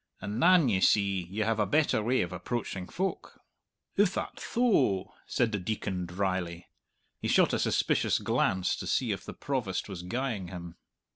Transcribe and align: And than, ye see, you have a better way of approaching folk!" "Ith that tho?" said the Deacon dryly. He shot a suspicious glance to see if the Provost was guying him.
And 0.19 0.41
than, 0.41 0.67
ye 0.67 0.81
see, 0.81 1.25
you 1.29 1.43
have 1.43 1.59
a 1.59 1.67
better 1.67 2.01
way 2.01 2.21
of 2.23 2.33
approaching 2.33 2.87
folk!" 2.87 3.39
"Ith 3.95 4.15
that 4.15 4.43
tho?" 4.55 5.13
said 5.27 5.51
the 5.51 5.59
Deacon 5.59 6.07
dryly. 6.07 6.65
He 7.19 7.27
shot 7.27 7.53
a 7.53 7.59
suspicious 7.59 8.17
glance 8.17 8.75
to 8.77 8.87
see 8.87 9.11
if 9.11 9.23
the 9.23 9.35
Provost 9.35 9.87
was 9.87 10.01
guying 10.01 10.47
him. 10.47 10.73